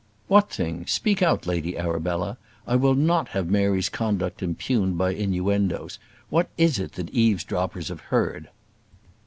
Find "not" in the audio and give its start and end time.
2.95-3.27